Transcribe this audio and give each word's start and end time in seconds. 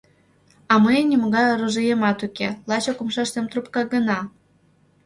А 0.71 0.73
мыйын 0.83 1.05
нимогай 1.11 1.45
оружиемат 1.53 2.19
уке, 2.27 2.47
лачак 2.69 2.97
умшаштем 3.01 3.45
трупка 3.51 3.81
гына... 3.93 4.19